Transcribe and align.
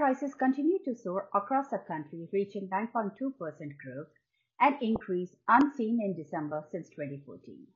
prices 0.00 0.32
continue 0.32 0.78
to 0.82 0.94
soar 0.94 1.28
across 1.34 1.68
the 1.68 1.76
country, 1.76 2.26
reaching 2.32 2.66
9.2% 2.72 3.36
growth, 3.36 4.08
an 4.58 4.78
increase 4.80 5.36
unseen 5.46 6.00
in 6.02 6.16
December 6.16 6.64
since 6.72 6.88
2014. 6.88 7.66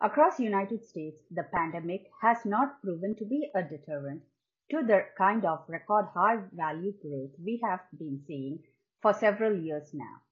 Across 0.00 0.38
the 0.38 0.44
United 0.44 0.82
States, 0.86 1.18
the 1.30 1.42
pandemic 1.52 2.04
has 2.22 2.38
not 2.46 2.80
proven 2.80 3.14
to 3.18 3.26
be 3.26 3.50
a 3.54 3.60
deterrent 3.60 4.22
to 4.70 4.80
the 4.82 5.04
kind 5.18 5.44
of 5.44 5.66
record 5.68 6.06
high 6.14 6.38
value 6.54 6.94
growth 7.02 7.32
we 7.44 7.60
have 7.62 7.80
been 7.98 8.22
seeing 8.26 8.60
for 9.02 9.12
several 9.12 9.54
years 9.54 9.90
now. 9.92 10.22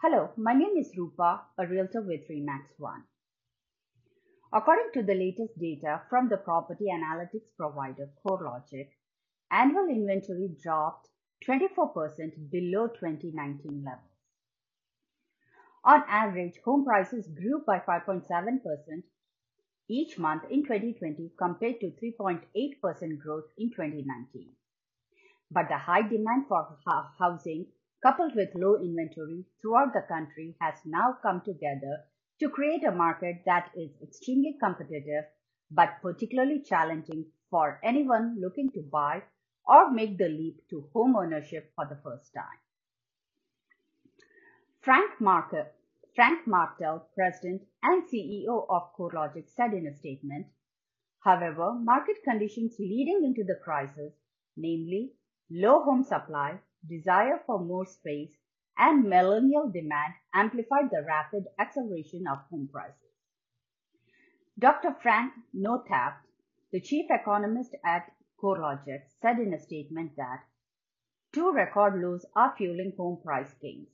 Hello, 0.00 0.30
my 0.38 0.54
name 0.54 0.78
is 0.78 0.96
Rupa, 0.96 1.42
a 1.58 1.66
realtor 1.66 2.00
with 2.00 2.26
Remax 2.30 2.64
One. 2.78 3.02
According 4.54 4.88
to 4.94 5.02
the 5.02 5.14
latest 5.14 5.58
data 5.60 6.00
from 6.08 6.30
the 6.30 6.38
property 6.38 6.86
analytics 6.90 7.50
provider 7.58 8.08
CoreLogic, 8.26 8.88
annual 9.50 9.88
inventory 9.88 10.48
dropped 10.62 11.08
24% 11.46 12.50
below 12.50 12.88
2019 12.88 13.84
levels. 13.84 14.02
On 15.84 16.02
average, 16.08 16.58
home 16.64 16.84
prices 16.84 17.28
grew 17.28 17.62
by 17.66 17.78
5.7% 17.78 19.02
each 19.88 20.18
month 20.18 20.42
in 20.50 20.62
2020 20.62 21.32
compared 21.38 21.80
to 21.80 21.92
3.8% 22.20 23.18
growth 23.18 23.44
in 23.56 23.70
2019. 23.70 24.50
But 25.50 25.68
the 25.68 25.78
high 25.78 26.02
demand 26.02 26.46
for 26.48 26.76
housing 27.18 27.66
coupled 28.02 28.34
with 28.34 28.54
low 28.54 28.76
inventory 28.76 29.44
throughout 29.60 29.92
the 29.94 30.02
country 30.02 30.56
has 30.60 30.74
now 30.84 31.16
come 31.22 31.40
together 31.44 32.04
to 32.40 32.50
create 32.50 32.84
a 32.84 32.92
market 32.92 33.42
that 33.46 33.70
is 33.74 33.90
extremely 34.02 34.56
competitive 34.62 35.24
but 35.70 36.00
particularly 36.02 36.62
challenging 36.62 37.26
for 37.50 37.80
anyone 37.82 38.38
looking 38.40 38.70
to 38.70 38.82
buy 38.82 39.22
or 39.68 39.90
make 39.92 40.16
the 40.16 40.28
leap 40.28 40.62
to 40.70 40.88
home 40.92 41.14
ownership 41.14 41.70
for 41.76 41.86
the 41.86 42.00
first 42.02 42.32
time. 42.34 42.58
Frank, 44.80 45.20
Marker, 45.20 45.66
Frank 46.14 46.46
Martell, 46.46 47.06
President 47.14 47.62
and 47.82 48.02
CEO 48.08 48.66
of 48.70 48.94
CoreLogic 48.98 49.48
said 49.54 49.72
in 49.74 49.86
a 49.86 49.94
statement, 49.94 50.46
However, 51.22 51.74
market 51.74 52.16
conditions 52.24 52.76
leading 52.78 53.22
into 53.24 53.44
the 53.44 53.60
crisis, 53.62 54.14
namely 54.56 55.12
low 55.50 55.82
home 55.82 56.04
supply, 56.04 56.60
desire 56.88 57.42
for 57.46 57.60
more 57.60 57.84
space, 57.84 58.32
and 58.78 59.08
millennial 59.08 59.70
demand 59.70 60.14
amplified 60.32 60.90
the 60.90 61.04
rapid 61.06 61.44
acceleration 61.58 62.24
of 62.26 62.38
home 62.50 62.68
prices. 62.72 63.12
Dr. 64.58 64.94
Frank 65.02 65.34
Nothaft, 65.54 66.22
the 66.72 66.80
chief 66.80 67.06
economist 67.10 67.76
at 67.84 68.10
CoreLogic, 68.42 69.02
said 69.20 69.38
in 69.38 69.54
a 69.54 69.58
statement 69.58 70.16
that 70.16 70.44
two 71.32 71.52
record 71.52 72.00
lows 72.00 72.24
are 72.34 72.54
fueling 72.56 72.92
home 72.96 73.20
price 73.22 73.54
gains 73.60 73.88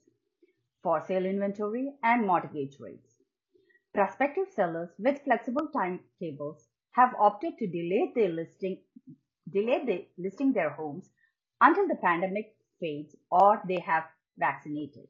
for 0.83 1.03
sale 1.07 1.25
inventory 1.25 1.95
and 2.03 2.27
mortgage 2.27 2.77
rates. 2.79 3.15
Prospective 3.95 4.49
sellers 4.55 4.91
with 4.99 5.23
flexible 5.25 5.69
timetables 5.73 6.69
have 6.93 7.15
opted 7.19 7.57
to 7.59 7.67
delay 7.67 8.13
their 8.15 8.29
listing 8.29 8.79
delay 9.51 9.85
the, 9.85 10.07
listing 10.19 10.53
their 10.53 10.71
homes 10.71 11.11
until 11.61 11.87
the 11.89 11.97
pandemic 11.97 12.55
fades 12.81 13.17
or 13.31 13.63
they 13.67 13.79
have 13.81 14.05
vaccinated. 14.37 15.09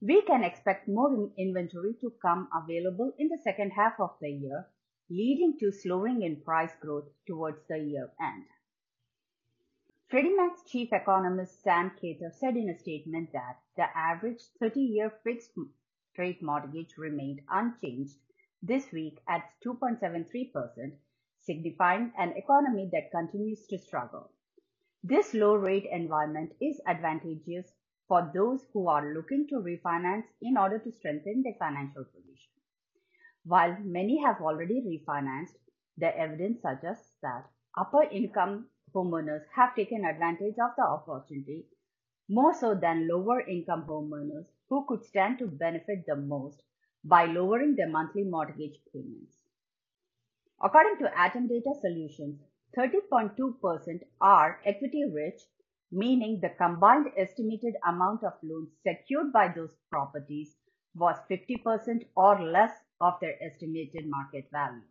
We 0.00 0.22
can 0.22 0.42
expect 0.42 0.88
more 0.88 1.30
inventory 1.36 1.94
to 2.00 2.12
come 2.22 2.48
available 2.54 3.12
in 3.18 3.28
the 3.28 3.38
second 3.44 3.70
half 3.70 4.00
of 4.00 4.10
the 4.20 4.30
year, 4.30 4.66
leading 5.10 5.58
to 5.58 5.72
slowing 5.72 6.22
in 6.22 6.40
price 6.40 6.72
growth 6.80 7.08
towards 7.26 7.58
the 7.68 7.78
year 7.78 8.10
end. 8.20 8.44
Freddie 10.08 10.34
Mac's 10.34 10.62
chief 10.66 10.92
economist 10.92 11.62
Sam 11.62 11.90
Khater 12.00 12.32
said 12.32 12.56
in 12.56 12.68
a 12.68 12.78
statement 12.78 13.30
that 13.32 13.58
the 13.76 13.86
average 13.96 14.40
30-year 14.62 15.12
fixed 15.22 15.50
rate 16.16 16.42
mortgage 16.42 16.96
remained 16.96 17.40
unchanged 17.50 18.16
this 18.62 18.90
week 18.92 19.18
at 19.28 19.50
2.73%, 19.64 20.92
signifying 21.38 22.12
an 22.18 22.32
economy 22.36 22.88
that 22.92 23.10
continues 23.10 23.66
to 23.66 23.78
struggle. 23.78 24.30
This 25.02 25.32
low 25.32 25.54
rate 25.54 25.86
environment 25.90 26.52
is 26.60 26.80
advantageous 26.86 27.72
for 28.06 28.30
those 28.34 28.66
who 28.72 28.88
are 28.88 29.14
looking 29.14 29.46
to 29.48 29.56
refinance 29.56 30.24
in 30.42 30.56
order 30.56 30.78
to 30.78 30.92
strengthen 30.92 31.42
their 31.42 31.54
financial 31.58 32.04
position. 32.04 32.49
While 33.44 33.78
many 33.80 34.18
have 34.22 34.40
already 34.40 34.82
refinanced, 34.82 35.56
the 35.96 36.14
evidence 36.16 36.60
suggests 36.60 37.16
that 37.22 37.48
upper 37.76 38.02
income 38.02 38.68
homeowners 38.94 39.46
have 39.54 39.74
taken 39.74 40.04
advantage 40.04 40.58
of 40.58 40.76
the 40.76 40.82
opportunity 40.82 41.66
more 42.28 42.52
so 42.52 42.74
than 42.74 43.08
lower 43.08 43.40
income 43.40 43.86
homeowners 43.86 44.46
who 44.68 44.84
could 44.86 45.02
stand 45.04 45.38
to 45.38 45.46
benefit 45.46 46.04
the 46.06 46.16
most 46.16 46.62
by 47.02 47.24
lowering 47.24 47.76
their 47.76 47.88
monthly 47.88 48.24
mortgage 48.24 48.78
payments. 48.92 49.38
According 50.62 50.98
to 50.98 51.10
ATTOM 51.18 51.48
Data 51.48 51.74
Solutions, 51.80 52.42
30.2% 52.76 54.02
are 54.20 54.60
equity 54.66 55.04
rich, 55.10 55.40
meaning 55.90 56.40
the 56.40 56.50
combined 56.50 57.06
estimated 57.16 57.74
amount 57.86 58.22
of 58.22 58.34
loans 58.42 58.70
secured 58.86 59.32
by 59.32 59.48
those 59.48 59.74
properties 59.90 60.56
was 60.94 61.16
50% 61.30 62.06
or 62.14 62.40
less 62.42 62.72
of 63.00 63.14
their 63.20 63.42
estimated 63.42 64.06
market 64.06 64.44
value, 64.52 64.82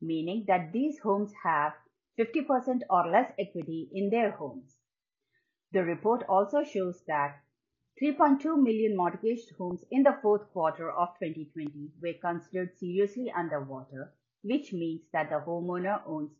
meaning 0.00 0.44
that 0.46 0.72
these 0.72 0.98
homes 1.00 1.32
have 1.42 1.72
50% 2.18 2.80
or 2.88 3.10
less 3.10 3.32
equity 3.38 3.88
in 3.92 4.10
their 4.10 4.30
homes. 4.30 4.76
The 5.72 5.84
report 5.84 6.24
also 6.28 6.64
shows 6.64 7.02
that 7.06 7.40
3.2 8.02 8.62
million 8.62 8.96
mortgaged 8.96 9.50
homes 9.56 9.84
in 9.90 10.02
the 10.02 10.18
fourth 10.22 10.50
quarter 10.52 10.90
of 10.90 11.08
2020 11.18 11.92
were 12.02 12.12
considered 12.20 12.76
seriously 12.78 13.32
underwater, 13.36 14.12
which 14.42 14.72
means 14.72 15.02
that 15.12 15.30
the 15.30 15.42
homeowner 15.46 16.00
owns 16.06 16.30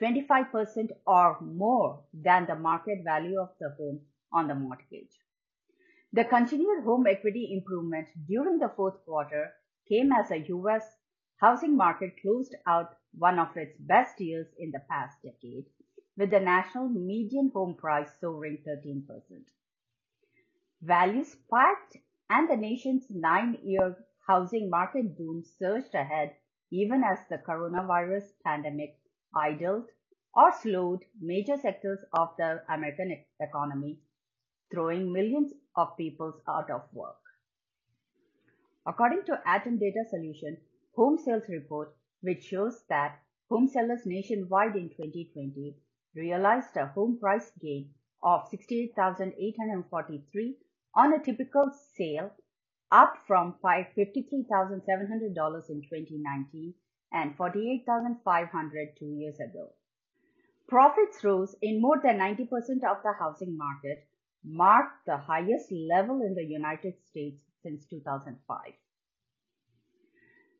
25% 0.00 0.90
or 1.06 1.40
more 1.40 2.04
than 2.12 2.46
the 2.46 2.54
market 2.54 2.98
value 3.04 3.40
of 3.40 3.50
the 3.58 3.74
home 3.78 4.00
on 4.32 4.48
the 4.48 4.54
mortgage. 4.54 5.18
The 6.12 6.24
continued 6.24 6.84
home 6.84 7.06
equity 7.06 7.52
improvement 7.52 8.08
during 8.26 8.58
the 8.58 8.72
fourth 8.76 9.04
quarter 9.04 9.52
came 9.88 10.12
as 10.12 10.28
the 10.28 10.38
U.S. 10.48 10.84
housing 11.40 11.76
market 11.76 12.20
closed 12.20 12.54
out 12.66 12.96
one 13.16 13.38
of 13.38 13.56
its 13.56 13.76
best 13.78 14.20
years 14.20 14.46
in 14.58 14.70
the 14.70 14.80
past 14.90 15.16
decade, 15.22 15.66
with 16.16 16.30
the 16.30 16.40
national 16.40 16.88
median 16.88 17.50
home 17.54 17.74
price 17.74 18.10
soaring 18.20 18.58
13%. 18.66 19.02
Values 20.82 21.32
spiked 21.32 21.96
and 22.30 22.48
the 22.48 22.56
nation's 22.56 23.06
nine-year 23.10 23.96
housing 24.26 24.68
market 24.68 25.16
boom 25.16 25.42
surged 25.58 25.94
ahead 25.94 26.34
even 26.70 27.02
as 27.02 27.18
the 27.30 27.38
coronavirus 27.38 28.24
pandemic 28.44 28.98
idled 29.34 29.88
or 30.34 30.52
slowed 30.52 31.04
major 31.20 31.56
sectors 31.56 31.98
of 32.12 32.28
the 32.36 32.62
American 32.68 33.24
economy, 33.40 33.98
throwing 34.70 35.12
millions 35.12 35.52
of 35.76 35.96
people 35.96 36.34
out 36.46 36.70
of 36.70 36.82
work. 36.92 37.27
According 38.88 39.24
to 39.26 39.40
ATTOM 39.46 39.78
Data 39.78 40.02
Solution 40.08 40.56
home 40.96 41.18
sales 41.18 41.46
report, 41.50 41.94
which 42.22 42.44
shows 42.44 42.84
that 42.88 43.20
home 43.50 43.68
sellers 43.68 44.06
nationwide 44.06 44.76
in 44.76 44.88
2020 44.88 45.76
realized 46.14 46.74
a 46.74 46.86
home 46.86 47.18
price 47.20 47.52
gain 47.60 47.90
of 48.22 48.48
68,843 48.48 50.56
on 50.94 51.12
a 51.12 51.22
typical 51.22 51.70
sale, 51.70 52.34
up 52.90 53.18
from 53.26 53.56
$53,700 53.62 55.68
in 55.68 55.82
2019 55.82 56.74
and 57.12 57.36
$48,500 57.36 58.96
two 58.98 59.14
years 59.18 59.38
ago. 59.38 59.74
Profits 60.66 61.22
rose 61.22 61.54
in 61.60 61.82
more 61.82 62.00
than 62.02 62.16
90% 62.18 62.84
of 62.84 63.02
the 63.02 63.12
housing 63.18 63.54
market, 63.54 64.08
marked 64.42 65.04
the 65.04 65.18
highest 65.18 65.70
level 65.70 66.22
in 66.22 66.34
the 66.34 66.44
United 66.44 66.94
States 67.04 67.42
since 67.62 67.86
2005. 67.86 68.72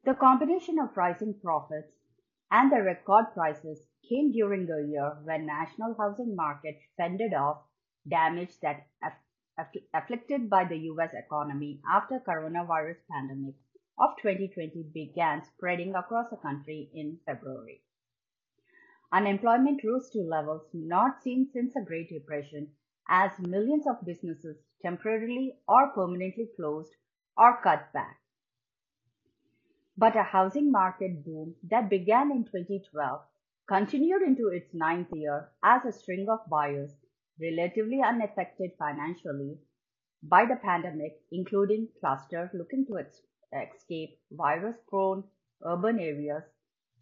The 0.04 0.14
combination 0.14 0.78
of 0.78 0.96
rising 0.96 1.34
profits 1.42 1.92
and 2.50 2.72
the 2.72 2.82
record 2.82 3.26
prices 3.34 3.82
came 4.08 4.32
during 4.32 4.66
the 4.66 4.86
year 4.88 5.18
when 5.24 5.46
national 5.46 5.94
housing 5.98 6.34
market 6.34 6.78
fended 6.96 7.34
off 7.34 7.58
damage 8.08 8.58
that 8.62 8.86
afflicted 9.92 10.48
by 10.48 10.64
the 10.64 10.78
US 10.92 11.10
economy 11.12 11.80
after 11.90 12.20
coronavirus 12.20 12.96
pandemic 13.10 13.54
of 13.98 14.10
2020 14.22 14.84
began 14.94 15.42
spreading 15.44 15.94
across 15.94 16.30
the 16.30 16.36
country 16.36 16.88
in 16.94 17.18
February. 17.26 17.82
Unemployment 19.12 19.82
rose 19.84 20.08
to 20.10 20.20
levels 20.20 20.62
not 20.72 21.22
seen 21.22 21.48
since 21.52 21.74
the 21.74 21.84
Great 21.84 22.08
Depression 22.08 22.68
as 23.08 23.38
millions 23.38 23.86
of 23.86 24.04
businesses 24.04 24.56
temporarily 24.82 25.58
or 25.66 25.90
permanently 25.90 26.48
closed 26.56 26.94
or 27.36 27.60
cut 27.62 27.92
back. 27.92 28.18
But 29.96 30.16
a 30.16 30.22
housing 30.22 30.70
market 30.70 31.24
boom 31.24 31.56
that 31.64 31.90
began 31.90 32.30
in 32.30 32.44
2012 32.44 33.20
continued 33.66 34.22
into 34.22 34.48
its 34.48 34.72
ninth 34.72 35.12
year 35.12 35.50
as 35.62 35.84
a 35.84 35.92
string 35.92 36.28
of 36.28 36.48
buyers 36.48 36.94
relatively 37.40 38.00
unaffected 38.02 38.70
financially 38.78 39.58
by 40.22 40.44
the 40.44 40.56
pandemic, 40.56 41.20
including 41.30 41.88
clusters 42.00 42.50
looking 42.52 42.86
to 42.86 42.98
ex- 42.98 43.22
escape 43.52 44.18
virus 44.30 44.76
prone 44.88 45.24
urban 45.64 45.98
areas, 45.98 46.42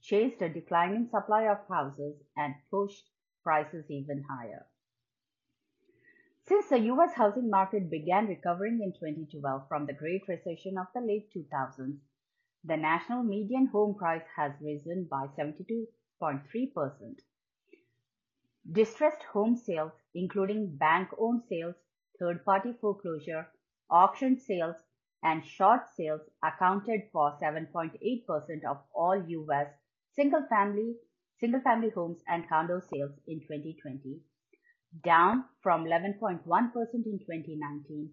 chased 0.00 0.42
a 0.42 0.48
declining 0.48 1.08
supply 1.08 1.48
of 1.48 1.58
houses 1.68 2.16
and 2.36 2.54
pushed 2.70 3.10
prices 3.42 3.90
even 3.90 4.22
higher. 4.28 4.66
Since 6.48 6.68
the 6.68 6.78
US 6.92 7.12
housing 7.14 7.50
market 7.50 7.90
began 7.90 8.28
recovering 8.28 8.80
in 8.80 8.92
2012 8.92 9.66
from 9.66 9.84
the 9.84 9.92
Great 9.92 10.28
Recession 10.28 10.78
of 10.78 10.86
the 10.94 11.00
late 11.00 11.28
2000s, 11.34 11.98
the 12.62 12.76
national 12.76 13.24
median 13.24 13.66
home 13.66 13.96
price 13.96 14.22
has 14.36 14.52
risen 14.60 15.08
by 15.10 15.26
72.3%. 15.36 17.18
Distressed 18.70 19.24
home 19.24 19.56
sales, 19.56 19.90
including 20.14 20.76
bank 20.76 21.08
owned 21.18 21.42
sales, 21.48 21.74
third 22.16 22.44
party 22.44 22.72
foreclosure, 22.80 23.48
auction 23.90 24.38
sales, 24.38 24.76
and 25.24 25.44
short 25.44 25.88
sales, 25.96 26.30
accounted 26.44 27.10
for 27.12 27.36
7.8% 27.42 28.64
of 28.64 28.78
all 28.94 29.16
US 29.16 29.68
single 30.12 30.46
family, 30.48 30.94
single 31.40 31.60
family 31.60 31.90
homes 31.90 32.22
and 32.28 32.48
condo 32.48 32.78
sales 32.78 33.18
in 33.26 33.40
2020 33.40 34.20
down 35.04 35.44
from 35.62 35.84
11.1% 35.84 36.40
in 36.44 37.18
2019, 37.18 38.10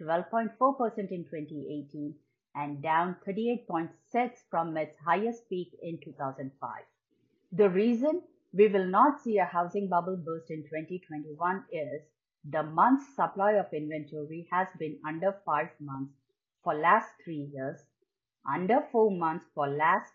12.4% 0.00 0.98
in 1.10 1.24
2018, 1.24 2.14
and 2.56 2.82
down 2.82 3.16
38.6% 3.26 4.30
from 4.50 4.76
its 4.76 4.96
highest 5.04 5.48
peak 5.48 5.72
in 5.82 5.98
2005. 6.04 6.70
The 7.52 7.68
reason 7.68 8.22
we 8.52 8.68
will 8.68 8.86
not 8.86 9.20
see 9.20 9.38
a 9.38 9.44
housing 9.44 9.88
bubble 9.88 10.16
burst 10.16 10.50
in 10.50 10.62
2021 10.62 11.64
is 11.72 12.02
the 12.50 12.62
month's 12.62 13.14
supply 13.16 13.52
of 13.52 13.72
inventory 13.72 14.46
has 14.52 14.68
been 14.78 14.98
under 15.06 15.34
5 15.44 15.68
months 15.80 16.12
for 16.62 16.74
last 16.74 17.08
3 17.24 17.50
years, 17.52 17.80
under 18.52 18.82
4 18.92 19.10
months 19.10 19.46
for 19.54 19.66
last 19.66 20.12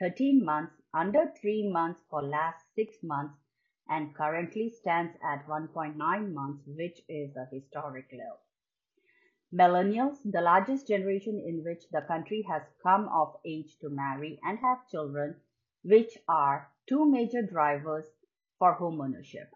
13 0.00 0.44
months, 0.44 0.72
under 0.94 1.30
3 1.40 1.70
months 1.72 2.00
for 2.08 2.22
last 2.22 2.64
6 2.74 2.94
months, 3.02 3.34
and 3.88 4.14
currently 4.14 4.70
stands 4.70 5.16
at 5.22 5.46
1.9 5.46 5.96
months, 6.32 6.62
which 6.66 7.00
is 7.08 7.36
a 7.36 7.46
historic 7.52 8.06
low. 8.12 8.38
Millennials, 9.54 10.18
the 10.24 10.40
largest 10.40 10.88
generation 10.88 11.38
in 11.38 11.62
which 11.62 11.88
the 11.90 12.00
country 12.00 12.42
has 12.48 12.62
come 12.82 13.08
of 13.08 13.36
age 13.44 13.78
to 13.80 13.90
marry 13.90 14.40
and 14.42 14.58
have 14.60 14.88
children, 14.88 15.36
which 15.82 16.16
are 16.26 16.70
two 16.88 17.04
major 17.04 17.42
drivers 17.42 18.06
for 18.58 18.78
homeownership. 18.78 19.48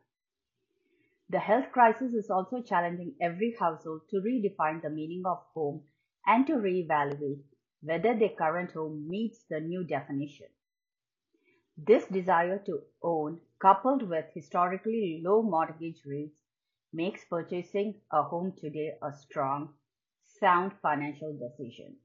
The 1.30 1.38
health 1.38 1.72
crisis 1.72 2.12
is 2.12 2.30
also 2.30 2.60
challenging 2.60 3.14
every 3.20 3.56
household 3.58 4.02
to 4.10 4.20
redefine 4.20 4.82
the 4.82 4.90
meaning 4.90 5.22
of 5.24 5.38
home 5.54 5.82
and 6.26 6.46
to 6.46 6.54
reevaluate 6.54 7.42
whether 7.80 8.14
their 8.14 8.36
current 8.36 8.72
home 8.72 9.08
meets 9.08 9.44
the 9.48 9.60
new 9.60 9.82
definition. 9.82 10.48
This 11.76 12.06
desire 12.06 12.58
to 12.66 12.82
own 13.02 13.40
coupled 13.58 14.08
with 14.08 14.24
historically 14.32 15.20
low 15.22 15.42
mortgage 15.42 16.00
rates, 16.06 16.40
makes 16.92 17.24
purchasing 17.24 18.00
a 18.10 18.22
home 18.22 18.52
today 18.56 18.96
a 19.02 19.12
strong, 19.12 19.74
sound 20.24 20.72
financial 20.80 21.36
decision. 21.36 21.96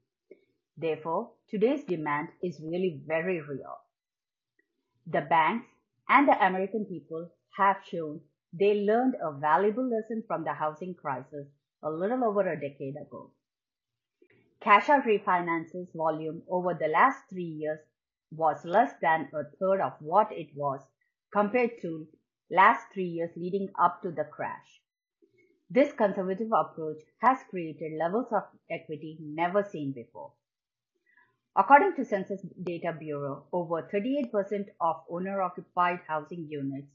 Therefore, 0.76 1.32
today's 1.48 1.84
demand 1.84 2.28
is 2.42 2.60
really 2.60 3.00
very 3.06 3.40
real. 3.40 3.78
The 5.06 5.22
banks 5.22 5.68
and 6.08 6.28
the 6.28 6.44
American 6.44 6.84
people 6.84 7.30
have 7.56 7.82
shown 7.84 8.20
they 8.52 8.84
learned 8.84 9.14
a 9.22 9.32
valuable 9.32 9.88
lesson 9.88 10.22
from 10.26 10.44
the 10.44 10.52
housing 10.52 10.94
crisis 10.94 11.48
a 11.82 11.90
little 11.90 12.24
over 12.24 12.46
a 12.46 12.60
decade 12.60 12.96
ago. 12.96 13.30
Cash 14.60 14.90
out 14.90 15.04
refinances 15.04 15.94
volume 15.94 16.42
over 16.48 16.74
the 16.74 16.88
last 16.88 17.28
three 17.30 17.42
years 17.44 17.80
was 18.36 18.64
less 18.64 18.92
than 19.00 19.28
a 19.32 19.44
third 19.58 19.80
of 19.80 19.92
what 20.00 20.32
it 20.32 20.48
was 20.54 20.80
compared 21.32 21.70
to 21.82 22.06
last 22.50 22.86
three 22.92 23.06
years 23.06 23.30
leading 23.36 23.68
up 23.80 24.02
to 24.02 24.10
the 24.10 24.24
crash. 24.24 24.80
This 25.70 25.92
conservative 25.92 26.50
approach 26.52 26.98
has 27.18 27.38
created 27.48 27.92
levels 27.98 28.26
of 28.32 28.42
equity 28.70 29.16
never 29.20 29.62
seen 29.62 29.92
before. 29.92 30.32
According 31.56 31.96
to 31.96 32.04
Census 32.04 32.40
Data 32.62 32.94
Bureau, 32.98 33.44
over 33.52 33.82
38% 33.82 34.66
of 34.80 34.96
owner-occupied 35.10 36.00
housing 36.06 36.46
units 36.48 36.88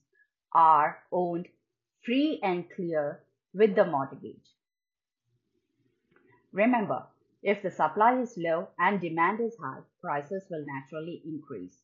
are 0.53 0.99
owned 1.11 1.47
free 2.03 2.39
and 2.43 2.65
clear 2.75 3.23
with 3.53 3.75
the 3.75 3.85
mortgage. 3.85 4.55
Remember, 6.51 7.05
if 7.51 7.61
the 7.63 7.71
supply 7.71 8.19
is 8.19 8.33
low 8.35 8.67
and 8.77 8.99
demand 8.99 9.39
is 9.39 9.55
high, 9.63 9.79
prices 10.01 10.43
will 10.49 10.65
naturally 10.67 11.21
increase. 11.23 11.77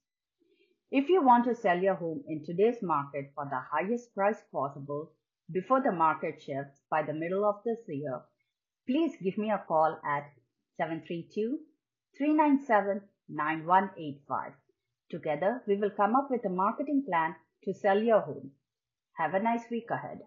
If 0.91 1.07
you 1.07 1.23
want 1.23 1.45
to 1.45 1.55
sell 1.55 1.79
your 1.81 1.95
home 1.95 2.21
in 2.27 2.43
today's 2.43 2.81
market 2.81 3.31
for 3.33 3.45
the 3.45 3.61
highest 3.71 4.13
price 4.13 4.43
possible 4.51 5.13
before 5.49 5.81
the 5.81 5.93
market 5.93 6.41
shifts 6.41 6.81
by 6.91 7.03
the 7.03 7.13
middle 7.13 7.45
of 7.45 7.63
this 7.63 7.79
year, 7.87 8.19
please 8.85 9.15
give 9.23 9.37
me 9.37 9.51
a 9.51 9.63
call 9.65 9.97
at 10.05 10.33
732 10.75 11.59
397 12.17 13.01
9185. 13.29 14.51
Together, 15.09 15.63
we 15.65 15.77
will 15.77 15.91
come 15.91 16.13
up 16.17 16.27
with 16.29 16.43
a 16.43 16.49
marketing 16.49 17.05
plan 17.07 17.35
to 17.63 17.73
sell 17.73 18.03
your 18.03 18.19
home. 18.19 18.51
Have 19.13 19.33
a 19.33 19.39
nice 19.39 19.63
week 19.71 19.89
ahead. 19.89 20.19